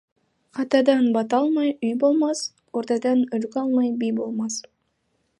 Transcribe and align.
Атадан 0.61 1.03
бата 1.17 1.35
алмай, 1.41 1.67
үй 1.87 1.91
болмас, 2.03 2.41
ордадан 2.81 3.21
үлгі 3.39 3.61
алмай, 3.65 3.91
би 4.01 4.09
болмас. 4.21 4.57